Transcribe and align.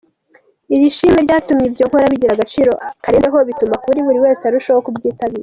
Iri 0.73 0.95
shimwe 0.97 1.19
ryatumye 1.25 1.65
ibyo 1.69 1.83
nkora 1.87 2.11
bigira 2.13 2.31
agaciro 2.33 2.71
karenzeho 3.03 3.37
bituma 3.49 3.75
buri 4.07 4.19
wese 4.25 4.41
arushaho 4.45 4.79
kubyitabira. 4.87 5.39